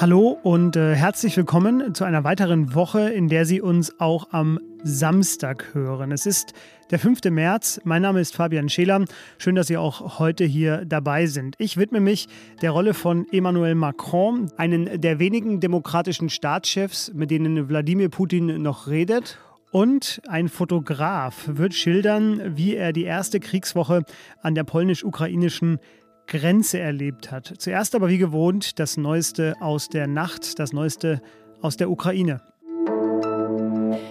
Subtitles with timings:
[0.00, 4.60] Hallo und äh, herzlich willkommen zu einer weiteren Woche, in der Sie uns auch am
[4.84, 6.12] Samstag hören.
[6.12, 6.52] Es ist
[6.92, 7.24] der 5.
[7.32, 7.80] März.
[7.82, 9.04] Mein Name ist Fabian Scheler.
[9.38, 11.56] Schön, dass Sie auch heute hier dabei sind.
[11.58, 12.28] Ich widme mich
[12.62, 18.86] der Rolle von Emmanuel Macron, einen der wenigen demokratischen Staatschefs, mit denen Wladimir Putin noch
[18.86, 19.40] redet.
[19.72, 24.04] Und ein Fotograf wird schildern, wie er die erste Kriegswoche
[24.42, 25.80] an der polnisch-ukrainischen
[26.28, 27.54] Grenze erlebt hat.
[27.58, 31.20] Zuerst aber wie gewohnt das Neueste aus der Nacht, das Neueste
[31.62, 32.40] aus der Ukraine.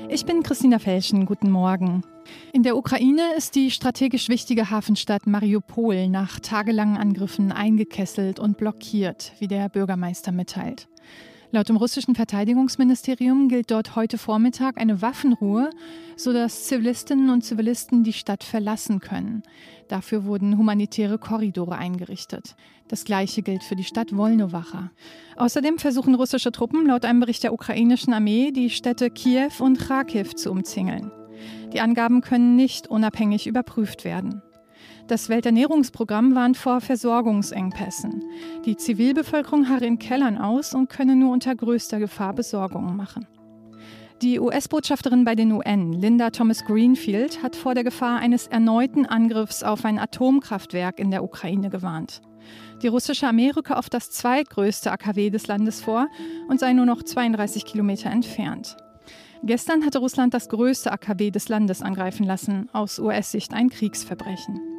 [0.09, 2.01] Ich bin Christina Felschen, guten Morgen.
[2.51, 9.33] In der Ukraine ist die strategisch wichtige Hafenstadt Mariupol nach tagelangen Angriffen eingekesselt und blockiert,
[9.39, 10.87] wie der Bürgermeister mitteilt.
[11.51, 15.69] Laut dem russischen Verteidigungsministerium gilt dort heute Vormittag eine Waffenruhe,
[16.17, 19.43] sodass Zivilistinnen und Zivilisten die Stadt verlassen können.
[19.87, 22.57] Dafür wurden humanitäre Korridore eingerichtet.
[22.89, 24.91] Das gleiche gilt für die Stadt Wolnowacha.
[25.37, 30.35] Außerdem versuchen russische Truppen laut einem Bericht der ukrainischen Armee, die Städte Kiew und Kharkiv
[30.35, 31.11] zu umzingeln.
[31.71, 34.41] Die Angaben können nicht unabhängig überprüft werden.
[35.07, 38.25] Das Welternährungsprogramm warnt vor Versorgungsengpässen.
[38.65, 43.25] Die Zivilbevölkerung harre in Kellern aus und könne nur unter größter Gefahr Besorgungen machen.
[44.21, 49.63] Die US-Botschafterin bei den UN, Linda Thomas Greenfield, hat vor der Gefahr eines erneuten Angriffs
[49.63, 52.21] auf ein Atomkraftwerk in der Ukraine gewarnt.
[52.81, 56.07] Die russische Armee rücke auf das zweitgrößte AKW des Landes vor
[56.49, 58.75] und sei nur noch 32 Kilometer entfernt.
[59.43, 64.76] Gestern hatte Russland das größte AKW des Landes angreifen lassen, aus US-Sicht ein Kriegsverbrechen.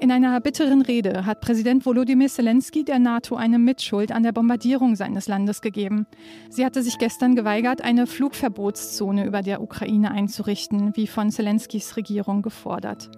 [0.00, 4.96] In einer bitteren Rede hat Präsident Volodymyr Zelensky der NATO eine Mitschuld an der Bombardierung
[4.96, 6.06] seines Landes gegeben.
[6.48, 12.42] Sie hatte sich gestern geweigert, eine Flugverbotszone über der Ukraine einzurichten, wie von Zelenskys Regierung
[12.42, 13.10] gefordert.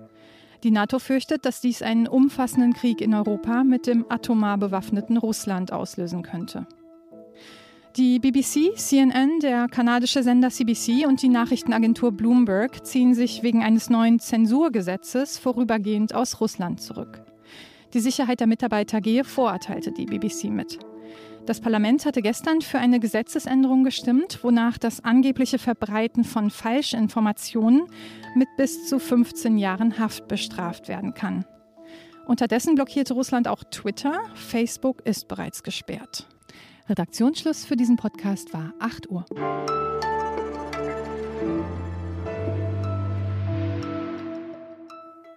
[0.64, 5.72] Die NATO fürchtet, dass dies einen umfassenden Krieg in Europa mit dem atomar bewaffneten Russland
[5.72, 6.66] auslösen könnte.
[7.96, 13.90] Die BBC, CNN, der kanadische Sender CBC und die Nachrichtenagentur Bloomberg ziehen sich wegen eines
[13.90, 17.22] neuen Zensurgesetzes vorübergehend aus Russland zurück.
[17.92, 20.78] Die Sicherheit der Mitarbeiter gehe vor, teilte die BBC mit.
[21.44, 27.82] Das Parlament hatte gestern für eine Gesetzesänderung gestimmt, wonach das angebliche Verbreiten von Falschinformationen
[28.34, 31.44] mit bis zu 15 Jahren Haft bestraft werden kann.
[32.26, 34.18] Unterdessen blockierte Russland auch Twitter.
[34.34, 36.26] Facebook ist bereits gesperrt.
[36.88, 39.24] Redaktionsschluss für diesen Podcast war 8 Uhr.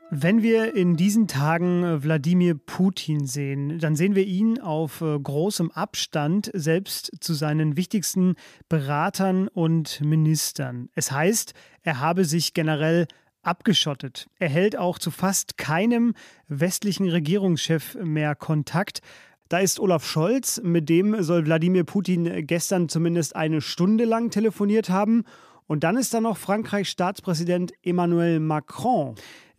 [0.09, 5.71] Wenn wir in diesen Tagen Wladimir Putin sehen, dann sehen wir ihn auf äh, großem
[5.71, 8.35] Abstand selbst zu seinen wichtigsten
[8.69, 10.89] Beratern und Ministern.
[10.95, 13.07] Es heißt, er habe sich generell
[13.43, 14.27] abgeschottet.
[14.39, 16.13] Er hält auch zu fast keinem
[16.47, 19.01] westlichen Regierungschef mehr Kontakt.
[19.47, 24.89] Da ist Olaf Scholz, mit dem soll Wladimir Putin gestern zumindest eine Stunde lang telefoniert
[24.89, 25.23] haben.
[25.67, 29.13] Und dann ist da noch Frankreichs Staatspräsident Emmanuel Macron.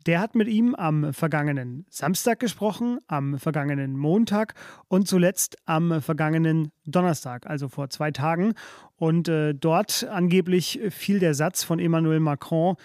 [0.06, 4.54] Der hat mit ihm am vergangenen Samstag gesprochen, am vergangenen Montag
[4.88, 8.54] und zuletzt am vergangenen Donnerstag, also vor zwei Tagen.
[8.96, 12.76] Und äh, dort angeblich fiel der Satz von Emmanuel Macron,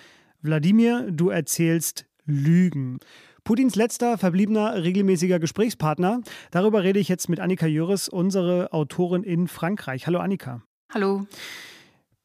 [0.41, 2.99] Wladimir, du erzählst Lügen.
[3.43, 6.21] Putins letzter verbliebener regelmäßiger Gesprächspartner.
[6.51, 10.05] Darüber rede ich jetzt mit Annika Jöris, unsere Autorin in Frankreich.
[10.05, 10.61] Hallo Annika.
[10.93, 11.25] Hallo.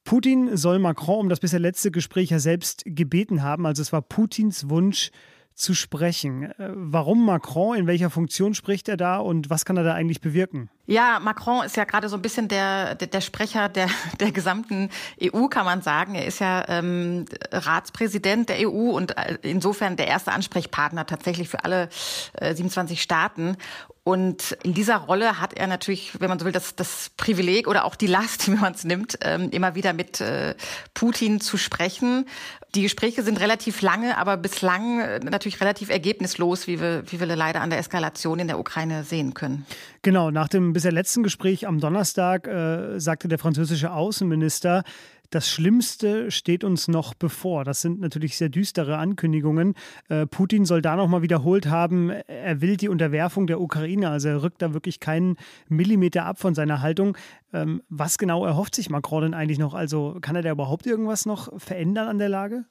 [0.05, 3.67] Putin soll Macron um das bisher letzte Gespräch ja selbst gebeten haben.
[3.67, 5.11] Also es war Putins Wunsch,
[5.57, 6.45] zu sprechen.
[6.45, 7.77] Äh, warum Macron?
[7.77, 10.71] In welcher Funktion spricht er da und was kann er da eigentlich bewirken?
[10.87, 13.89] Ja, Macron ist ja gerade so ein bisschen der, der, der Sprecher der,
[14.21, 14.91] der gesamten
[15.21, 16.15] EU, kann man sagen.
[16.15, 21.65] Er ist ja ähm, Ratspräsident der EU und äh, insofern der erste Ansprechpartner tatsächlich für
[21.65, 21.89] alle
[22.35, 23.57] äh, 27 Staaten.
[24.07, 27.85] Und in dieser Rolle hat er natürlich, wenn man so will, das, das Privileg oder
[27.85, 30.55] auch die Last, wie man es nimmt, ähm, immer wieder mit äh,
[30.95, 32.25] Putin zu sprechen.
[32.77, 37.27] Die Gespräche sind relativ lange, aber bislang äh, natürlich relativ ergebnislos, wie wir, wie wir
[37.27, 39.67] leider an der Eskalation in der Ukraine sehen können.
[40.03, 44.85] Genau, nach dem bisher letzten Gespräch am Donnerstag äh, sagte der französische Außenminister,
[45.31, 47.65] das Schlimmste steht uns noch bevor.
[47.65, 49.75] Das sind natürlich sehr düstere Ankündigungen.
[50.09, 54.11] Äh, Putin soll da nochmal wiederholt haben, er will die Unterwerfung der Ukraine.
[54.11, 55.37] Also er rückt da wirklich keinen
[55.69, 57.17] Millimeter ab von seiner Haltung.
[57.53, 59.75] Ähm, was genau erhofft sich Macron denn eigentlich noch?
[59.75, 62.65] Also kann er da überhaupt irgendwas noch verändern an der Lage?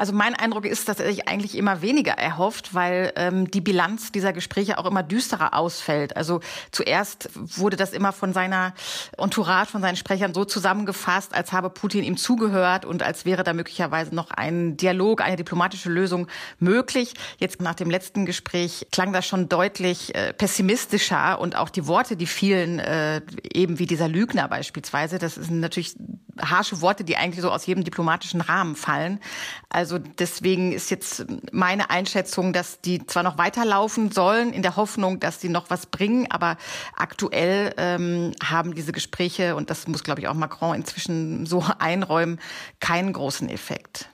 [0.00, 4.10] Also mein Eindruck ist, dass er sich eigentlich immer weniger erhofft, weil ähm, die Bilanz
[4.12, 6.16] dieser Gespräche auch immer düsterer ausfällt.
[6.16, 8.72] Also zuerst wurde das immer von seiner
[9.18, 13.52] Entourage, von seinen Sprechern so zusammengefasst, als habe Putin ihm zugehört und als wäre da
[13.52, 17.12] möglicherweise noch ein Dialog, eine diplomatische Lösung möglich.
[17.36, 22.16] Jetzt nach dem letzten Gespräch klang das schon deutlich äh, pessimistischer und auch die Worte,
[22.16, 23.20] die vielen, äh,
[23.52, 25.94] eben wie dieser Lügner beispielsweise, das sind natürlich
[26.42, 29.20] harsche Worte, die eigentlich so aus jedem diplomatischen Rahmen fallen.
[29.68, 35.20] Also deswegen ist jetzt meine Einschätzung, dass die zwar noch weiterlaufen sollen, in der Hoffnung,
[35.20, 36.56] dass sie noch was bringen, aber
[36.96, 42.38] aktuell ähm, haben diese Gespräche, und das muss, glaube ich, auch Macron inzwischen so einräumen,
[42.80, 44.09] keinen großen Effekt.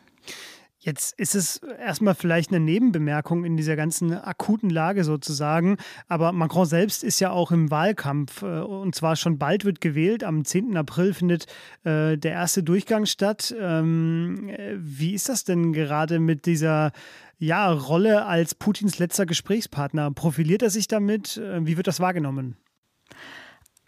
[0.87, 5.79] Jetzt ist es erstmal vielleicht eine Nebenbemerkung in dieser ganzen akuten Lage sozusagen.
[6.07, 8.43] Aber Macron selbst ist ja auch im Wahlkampf.
[8.43, 10.23] Äh, und zwar schon bald wird gewählt.
[10.23, 10.77] Am 10.
[10.77, 11.47] April findet
[11.83, 13.53] äh, der erste Durchgang statt.
[13.61, 16.93] Ähm, wie ist das denn gerade mit dieser
[17.41, 20.13] ja, Rolle als Putins letzter Gesprächspartner?
[20.13, 21.37] Profiliert er sich damit?
[21.37, 22.57] Äh, wie wird das wahrgenommen?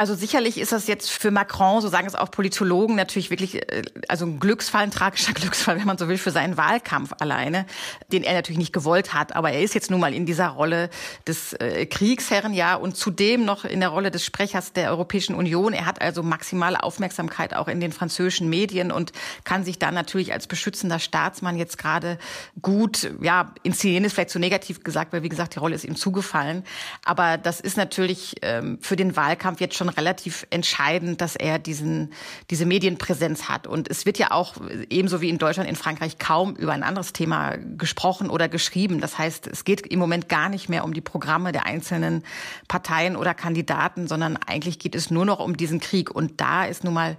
[0.01, 3.83] Also sicherlich ist das jetzt für Macron, so sagen es auch Politologen, natürlich wirklich äh,
[4.07, 7.67] also ein Glücksfall, ein tragischer Glücksfall, wenn man so will, für seinen Wahlkampf alleine,
[8.13, 9.35] den er natürlich nicht gewollt hat.
[9.35, 10.89] Aber er ist jetzt nun mal in dieser Rolle
[11.27, 15.73] des äh, Kriegsherren, ja, und zudem noch in der Rolle des Sprechers der Europäischen Union.
[15.73, 19.11] Er hat also maximale Aufmerksamkeit auch in den französischen Medien und
[19.43, 22.19] kann sich dann natürlich als beschützender Staatsmann jetzt gerade
[22.63, 25.97] gut, ja, inszenieren ist vielleicht zu negativ gesagt, weil wie gesagt, die Rolle ist ihm
[25.97, 26.63] zugefallen.
[27.05, 31.59] Aber das ist natürlich ähm, für den Wahlkampf jetzt schon schon relativ entscheidend, dass er
[31.59, 32.13] diesen,
[32.51, 33.67] diese Medienpräsenz hat.
[33.67, 34.55] Und es wird ja auch
[34.91, 39.01] ebenso wie in Deutschland, in Frankreich kaum über ein anderes Thema gesprochen oder geschrieben.
[39.01, 42.25] Das heißt, es geht im Moment gar nicht mehr um die Programme der einzelnen
[42.69, 46.11] Parteien oder Kandidaten, sondern eigentlich geht es nur noch um diesen Krieg.
[46.11, 47.17] Und da ist nun mal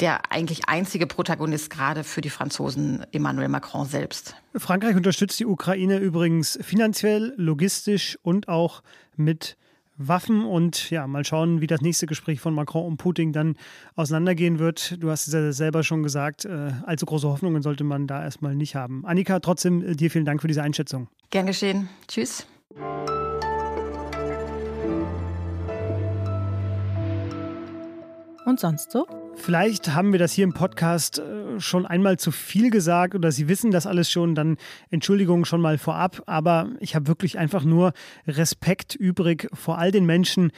[0.00, 4.36] der eigentlich einzige Protagonist gerade für die Franzosen Emmanuel Macron selbst.
[4.54, 8.82] Frankreich unterstützt die Ukraine übrigens finanziell, logistisch und auch
[9.16, 9.56] mit
[9.98, 13.56] Waffen und ja, mal schauen, wie das nächste Gespräch von Macron und Putin dann
[13.96, 15.02] auseinandergehen wird.
[15.02, 18.54] Du hast es ja selber schon gesagt, äh, allzu große Hoffnungen sollte man da erstmal
[18.54, 19.04] nicht haben.
[19.04, 21.08] Annika, trotzdem äh, dir vielen Dank für diese Einschätzung.
[21.30, 21.88] Gern geschehen.
[22.06, 22.46] Tschüss.
[28.46, 29.06] Und sonst so?
[29.38, 33.48] Vielleicht haben wir das hier im Podcast äh, schon einmal zu viel gesagt oder Sie
[33.48, 34.58] wissen das alles schon, dann
[34.90, 36.22] Entschuldigung schon mal vorab.
[36.26, 37.92] Aber ich habe wirklich einfach nur
[38.26, 40.50] Respekt übrig vor all den Menschen,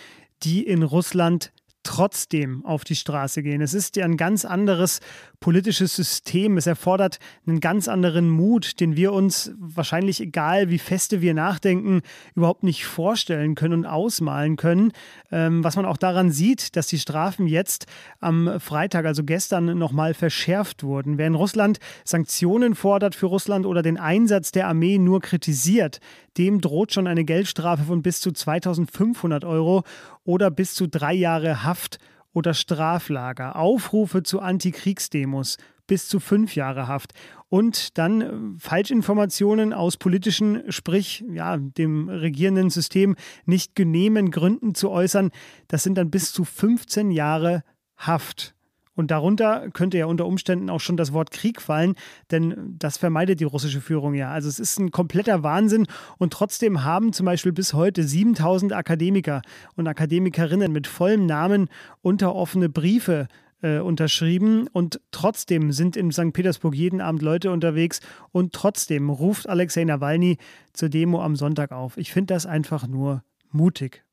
[0.42, 3.62] die in Russland trotzdem auf die Straße gehen.
[3.62, 5.00] Es ist ja ein ganz anderes
[5.40, 6.58] politisches System.
[6.58, 12.02] Es erfordert einen ganz anderen Mut, den wir uns wahrscheinlich, egal wie feste wir nachdenken,
[12.34, 14.92] überhaupt nicht vorstellen können und ausmalen können.
[15.30, 17.86] Ähm, was man auch daran sieht, dass die Strafen jetzt
[18.20, 21.16] am Freitag, also gestern, nochmal verschärft wurden.
[21.16, 26.00] Wer in Russland Sanktionen fordert für Russland oder den Einsatz der Armee nur kritisiert,
[26.38, 29.82] dem droht schon eine Geldstrafe von bis zu 2500 Euro
[30.24, 31.98] oder bis zu drei Jahre Haft
[32.32, 35.56] oder Straflager, Aufrufe zu Antikriegsdemos
[35.86, 37.14] bis zu fünf Jahre Haft.
[37.48, 44.90] Und dann äh, Falschinformationen aus politischen, sprich ja, dem regierenden System nicht genehmen Gründen zu
[44.90, 45.32] äußern,
[45.66, 47.64] das sind dann bis zu 15 Jahre
[47.96, 48.54] Haft.
[49.00, 51.94] Und darunter könnte ja unter Umständen auch schon das Wort Krieg fallen,
[52.30, 54.30] denn das vermeidet die russische Führung ja.
[54.30, 55.86] Also es ist ein kompletter Wahnsinn
[56.18, 59.40] und trotzdem haben zum Beispiel bis heute 7000 Akademiker
[59.74, 61.70] und Akademikerinnen mit vollem Namen
[62.02, 63.26] unter offene Briefe
[63.62, 66.34] äh, unterschrieben und trotzdem sind in St.
[66.34, 68.00] Petersburg jeden Abend Leute unterwegs
[68.32, 70.36] und trotzdem ruft Alexei Nawalny
[70.74, 71.96] zur Demo am Sonntag auf.
[71.96, 74.04] Ich finde das einfach nur mutig.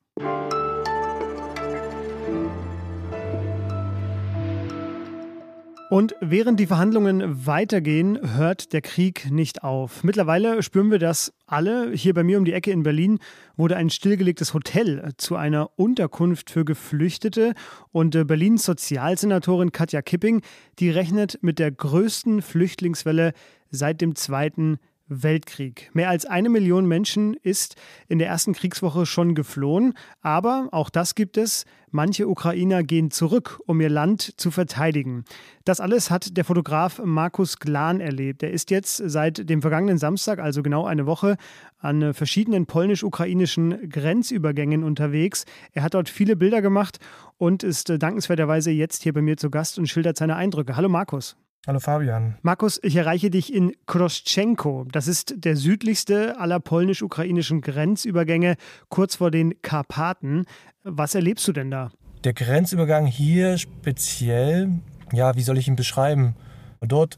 [5.89, 10.03] Und während die Verhandlungen weitergehen, hört der Krieg nicht auf.
[10.03, 11.93] Mittlerweile spüren wir das alle.
[11.93, 13.19] Hier bei mir um die Ecke in Berlin
[13.55, 17.53] wurde ein stillgelegtes Hotel zu einer Unterkunft für Geflüchtete.
[17.93, 20.41] Und äh, Berlins Sozialsenatorin Katja Kipping,
[20.79, 23.31] die rechnet mit der größten Flüchtlingswelle
[23.71, 25.89] seit dem Zweiten Weltkrieg.
[25.93, 27.75] Mehr als eine Million Menschen ist
[28.07, 31.65] in der ersten Kriegswoche schon geflohen, aber auch das gibt es.
[31.89, 35.23] Manche Ukrainer gehen zurück, um ihr Land zu verteidigen.
[35.63, 38.43] Das alles hat der Fotograf Markus Glan erlebt.
[38.43, 41.37] Er ist jetzt seit dem vergangenen Samstag, also genau eine Woche,
[41.79, 45.45] an verschiedenen polnisch-ukrainischen Grenzübergängen unterwegs.
[45.71, 46.99] Er hat dort viele Bilder gemacht
[47.37, 50.75] und ist dankenswerterweise jetzt hier bei mir zu Gast und schildert seine Eindrücke.
[50.75, 51.37] Hallo Markus.
[51.65, 52.37] Hallo Fabian.
[52.43, 54.85] Markus, ich erreiche dich in Kroschenko.
[54.91, 58.55] Das ist der südlichste aller polnisch-ukrainischen Grenzübergänge,
[58.89, 60.45] kurz vor den Karpaten.
[60.83, 61.91] Was erlebst du denn da?
[62.23, 64.79] Der Grenzübergang hier speziell,
[65.11, 66.35] ja, wie soll ich ihn beschreiben?
[66.81, 67.17] Dort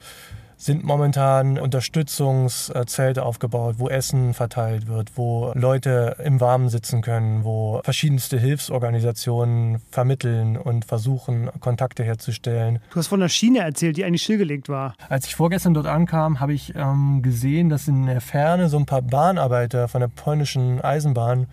[0.60, 7.80] sind momentan Unterstützungszelte aufgebaut, wo Essen verteilt wird, wo Leute im Warmen sitzen können, wo
[7.86, 12.80] verschiedenste Hilfsorganisationen vermitteln und versuchen, Kontakte herzustellen.
[12.92, 14.96] Du hast von einer Schiene erzählt, die eigentlich stillgelegt war.
[15.08, 18.86] Als ich vorgestern dort ankam, habe ich ähm, gesehen, dass in der Ferne so ein
[18.86, 21.48] paar Bahnarbeiter von der polnischen Eisenbahn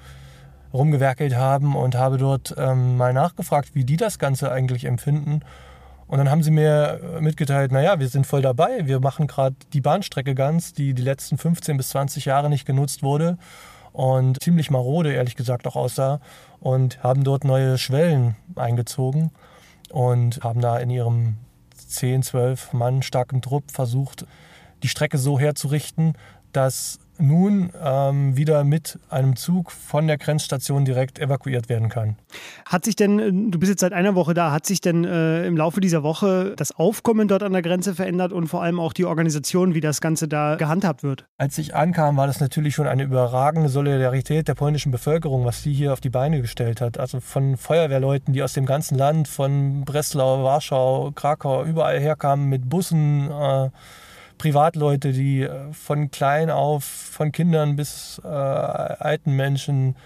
[0.72, 5.42] rumgewerkelt haben und habe dort ähm, mal nachgefragt, wie die das Ganze eigentlich empfinden.
[6.08, 9.80] Und dann haben sie mir mitgeteilt, naja, wir sind voll dabei, wir machen gerade die
[9.80, 13.38] Bahnstrecke ganz, die die letzten 15 bis 20 Jahre nicht genutzt wurde
[13.92, 16.20] und ziemlich marode, ehrlich gesagt, auch aussah
[16.60, 19.32] und haben dort neue Schwellen eingezogen
[19.90, 21.36] und haben da in ihrem
[21.74, 24.26] 10, 12 Mann starken Trupp versucht,
[24.82, 26.14] die Strecke so herzurichten,
[26.56, 32.16] dass nun ähm, wieder mit einem Zug von der Grenzstation direkt evakuiert werden kann.
[32.66, 35.46] Hat sich denn, äh, du bist jetzt seit einer Woche da, hat sich denn äh,
[35.46, 38.92] im Laufe dieser Woche das Aufkommen dort an der Grenze verändert und vor allem auch
[38.92, 41.26] die Organisation, wie das Ganze da gehandhabt wird?
[41.38, 45.72] Als ich ankam, war das natürlich schon eine überragende Solidarität der polnischen Bevölkerung, was sie
[45.72, 46.98] hier auf die Beine gestellt hat.
[46.98, 52.68] Also von Feuerwehrleuten, die aus dem ganzen Land, von Breslau, Warschau, Krakau, überall herkamen mit
[52.68, 53.30] Bussen.
[53.30, 53.70] Äh,
[54.38, 59.96] Privatleute, die äh, von klein auf, von Kindern bis äh, alten Menschen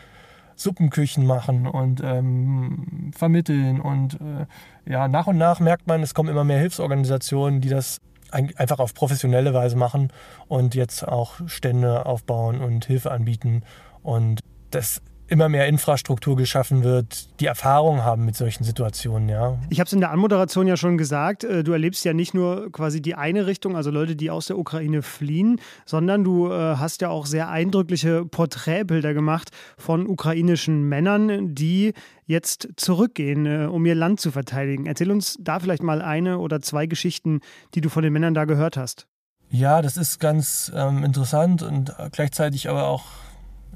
[0.57, 3.81] Suppenküchen machen und ähm, vermitteln.
[3.81, 8.01] Und äh, ja, nach und nach merkt man, es kommen immer mehr Hilfsorganisationen, die das
[8.31, 10.13] ein, einfach auf professionelle Weise machen
[10.49, 13.63] und jetzt auch Stände aufbauen und Hilfe anbieten.
[14.03, 19.57] Und das immer mehr Infrastruktur geschaffen wird, die Erfahrung haben mit solchen Situationen, ja.
[19.71, 22.71] Ich habe es in der Anmoderation ja schon gesagt, äh, du erlebst ja nicht nur
[22.73, 27.01] quasi die eine Richtung, also Leute, die aus der Ukraine fliehen, sondern du äh, hast
[27.01, 31.95] ja auch sehr eindrückliche Porträtbilder gemacht von ukrainischen Männern, die
[32.27, 34.87] jetzt zurückgehen, äh, um ihr Land zu verteidigen.
[34.87, 37.41] Erzähl uns da vielleicht mal eine oder zwei Geschichten,
[37.75, 39.07] die du von den Männern da gehört hast.
[39.53, 43.05] Ja, das ist ganz ähm, interessant und gleichzeitig aber auch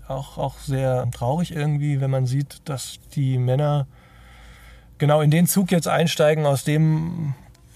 [0.09, 3.87] auch, auch sehr traurig irgendwie, wenn man sieht, dass die Männer
[4.99, 7.35] genau in den Zug jetzt einsteigen, aus dem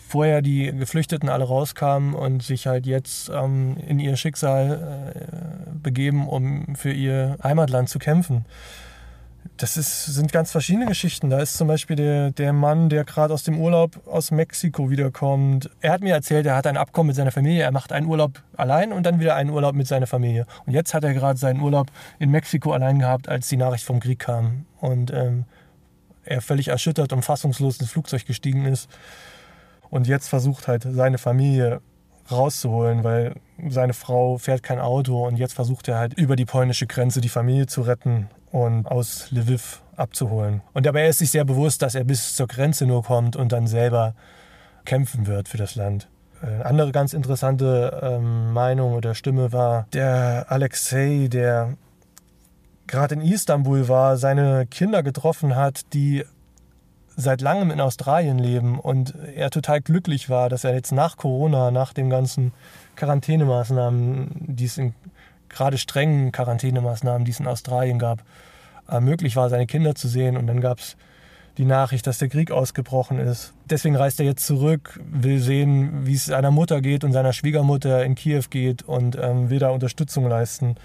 [0.08, 6.28] vorher die Geflüchteten alle rauskamen und sich halt jetzt ähm, in ihr Schicksal äh, begeben,
[6.28, 8.46] um für ihr Heimatland zu kämpfen
[9.58, 11.30] das ist, sind ganz verschiedene Geschichten.
[11.30, 15.68] Da ist zum Beispiel der, der Mann, der gerade aus dem Urlaub aus Mexiko wiederkommt.
[15.80, 17.64] Er hat mir erzählt, er hat ein Abkommen mit seiner Familie.
[17.64, 20.46] Er macht einen Urlaub allein und dann wieder einen Urlaub mit seiner Familie.
[20.64, 21.88] Und jetzt hat er gerade seinen Urlaub
[22.20, 24.64] in Mexiko allein gehabt, als die Nachricht vom Krieg kam.
[24.80, 25.44] Und ähm,
[26.24, 28.88] er völlig erschüttert und fassungslos ins Flugzeug gestiegen ist.
[29.90, 31.80] Und jetzt versucht halt seine Familie
[32.30, 33.34] rauszuholen, weil
[33.68, 37.30] seine Frau fährt kein Auto und jetzt versucht er halt über die polnische Grenze die
[37.30, 40.62] Familie zu retten und aus Lviv abzuholen.
[40.72, 43.66] Und dabei ist sich sehr bewusst, dass er bis zur Grenze nur kommt und dann
[43.66, 44.14] selber
[44.84, 46.08] kämpfen wird für das Land.
[46.40, 51.76] Eine andere ganz interessante ähm, Meinung oder Stimme war der Alexei, der
[52.86, 56.24] gerade in Istanbul war, seine Kinder getroffen hat, die
[57.16, 61.72] seit langem in Australien leben und er total glücklich war, dass er jetzt nach Corona,
[61.72, 62.52] nach den ganzen
[62.94, 64.94] Quarantänemaßnahmen, die es in
[65.48, 68.22] gerade strengen Quarantänemaßnahmen, die es in Australien gab,
[68.88, 70.36] äh, möglich war, seine Kinder zu sehen.
[70.36, 70.96] Und dann gab es
[71.58, 73.52] die Nachricht, dass der Krieg ausgebrochen ist.
[73.68, 78.04] Deswegen reist er jetzt zurück, will sehen, wie es seiner Mutter geht und seiner Schwiegermutter
[78.04, 80.76] in Kiew geht und ähm, will da Unterstützung leisten.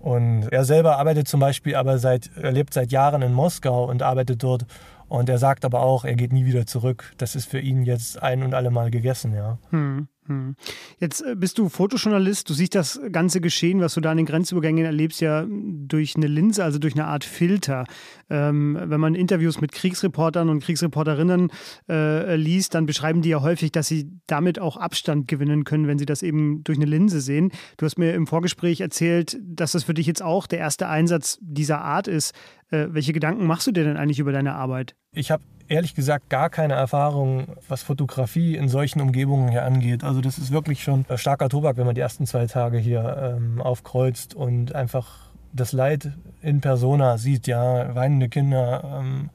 [0.00, 4.02] Und er selber arbeitet zum Beispiel aber seit, er lebt seit Jahren in Moskau und
[4.02, 4.66] arbeitet dort.
[5.08, 7.12] Und er sagt aber auch, er geht nie wieder zurück.
[7.18, 9.58] Das ist für ihn jetzt ein und alle Mal gegessen, ja.
[9.68, 10.08] Hm.
[10.26, 10.54] Hm.
[11.00, 14.26] Jetzt äh, bist du Fotojournalist, du siehst das ganze Geschehen, was du da an den
[14.26, 17.84] Grenzübergängen erlebst, ja durch eine Linse, also durch eine Art Filter.
[18.30, 21.50] Ähm, wenn man Interviews mit Kriegsreportern und Kriegsreporterinnen
[21.88, 25.98] äh, liest, dann beschreiben die ja häufig, dass sie damit auch Abstand gewinnen können, wenn
[25.98, 27.50] sie das eben durch eine Linse sehen.
[27.76, 31.38] Du hast mir im Vorgespräch erzählt, dass das für dich jetzt auch der erste Einsatz
[31.40, 32.32] dieser Art ist.
[32.70, 34.94] Äh, welche Gedanken machst du dir denn eigentlich über deine Arbeit?
[35.14, 40.04] Ich habe ehrlich gesagt gar keine Erfahrung, was Fotografie in solchen Umgebungen hier angeht.
[40.04, 43.60] Also das ist wirklich schon starker Tobak, wenn man die ersten zwei Tage hier ähm,
[43.60, 46.12] aufkreuzt und einfach das Leid
[46.42, 49.30] in Persona sieht, ja, weinende Kinder, ähm,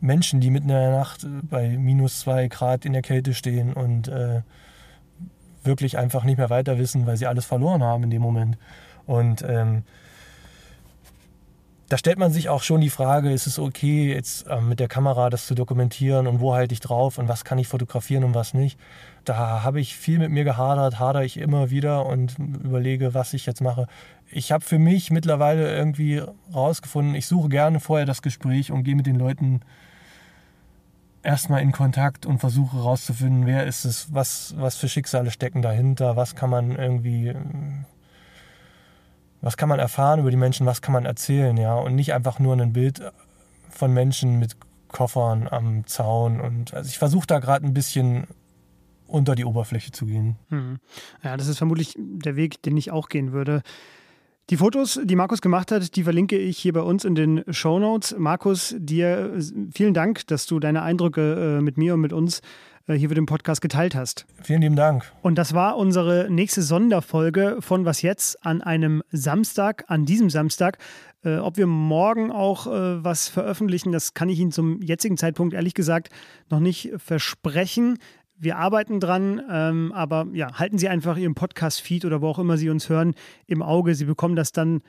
[0.00, 4.08] Menschen, die mitten in der Nacht bei minus zwei Grad in der Kälte stehen und
[4.08, 4.42] äh,
[5.62, 8.58] wirklich einfach nicht mehr weiter wissen, weil sie alles verloren haben in dem Moment.
[9.06, 9.84] Und ähm,
[11.92, 14.88] da stellt man sich auch schon die Frage, ist es okay, jetzt äh, mit der
[14.88, 18.34] Kamera das zu dokumentieren und wo halte ich drauf und was kann ich fotografieren und
[18.34, 18.80] was nicht.
[19.26, 23.44] Da habe ich viel mit mir gehadert, hadere ich immer wieder und überlege, was ich
[23.44, 23.88] jetzt mache.
[24.30, 26.22] Ich habe für mich mittlerweile irgendwie
[26.54, 29.60] rausgefunden, ich suche gerne vorher das Gespräch und gehe mit den Leuten
[31.22, 36.16] erstmal in Kontakt und versuche herauszufinden, wer ist es, was, was für Schicksale stecken dahinter,
[36.16, 37.34] was kann man irgendwie,
[39.42, 42.38] was kann man erfahren über die Menschen, was kann man erzählen, ja, und nicht einfach
[42.38, 43.02] nur ein Bild
[43.68, 44.56] von Menschen mit
[44.88, 48.26] Koffern am Zaun und also ich versuche da gerade ein bisschen
[49.06, 50.36] unter die Oberfläche zu gehen.
[50.48, 50.78] Hm.
[51.22, 53.62] Ja, das ist vermutlich der Weg, den ich auch gehen würde.
[54.50, 57.78] Die Fotos, die Markus gemacht hat, die verlinke ich hier bei uns in den Show
[57.78, 58.14] Notes.
[58.18, 59.38] Markus, dir
[59.72, 62.42] vielen Dank, dass du deine Eindrücke äh, mit mir und mit uns äh,
[62.94, 64.26] hier für den Podcast geteilt hast.
[64.42, 65.10] Vielen lieben Dank.
[65.22, 70.78] Und das war unsere nächste Sonderfolge von Was jetzt an einem Samstag, an diesem Samstag.
[71.24, 75.54] Äh, ob wir morgen auch äh, was veröffentlichen, das kann ich Ihnen zum jetzigen Zeitpunkt
[75.54, 76.08] ehrlich gesagt
[76.50, 77.98] noch nicht versprechen.
[78.36, 82.56] Wir arbeiten dran, ähm, aber ja, halten Sie einfach Ihren Podcast-Feed oder wo auch immer
[82.56, 83.14] Sie uns hören
[83.46, 83.94] im Auge.
[83.94, 84.82] Sie bekommen das dann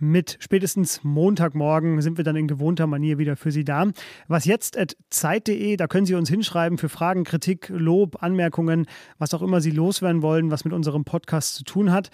[0.00, 0.36] mit.
[0.40, 3.86] Spätestens Montagmorgen sind wir dann in gewohnter Manier wieder für Sie da.
[4.28, 8.86] Was jetzt at zeit.de, da können Sie uns hinschreiben für Fragen, Kritik, Lob, Anmerkungen,
[9.18, 12.10] was auch immer Sie loswerden wollen, was mit unserem Podcast zu tun hat.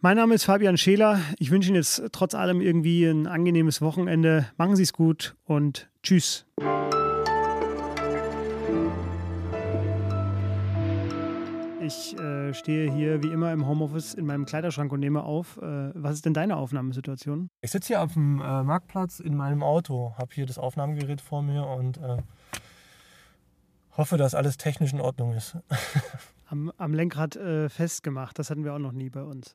[0.00, 1.20] Mein Name ist Fabian Scheler.
[1.38, 4.46] Ich wünsche Ihnen jetzt trotz allem irgendwie ein angenehmes Wochenende.
[4.58, 6.44] Machen Sie es gut und tschüss.
[11.84, 15.58] Ich äh, stehe hier wie immer im Homeoffice in meinem Kleiderschrank und nehme auf.
[15.58, 17.50] Äh, was ist denn deine Aufnahmesituation?
[17.60, 21.42] Ich sitze hier auf dem äh, Marktplatz in meinem Auto, habe hier das Aufnahmegerät vor
[21.42, 22.16] mir und äh,
[23.98, 25.58] hoffe, dass alles technisch in Ordnung ist.
[26.46, 29.52] am, am Lenkrad äh, festgemacht, das hatten wir auch noch nie bei uns.